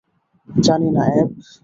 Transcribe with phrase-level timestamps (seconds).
[0.49, 1.29] জানি না, অ্যাব।